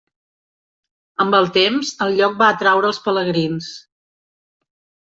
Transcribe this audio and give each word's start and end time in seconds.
Amb 1.25 1.37
el 1.41 1.51
temps 1.59 1.93
el 2.07 2.17
lloc 2.23 2.35
va 2.43 2.51
atraure 2.55 2.91
els 2.93 3.05
pelegrins. 3.07 3.71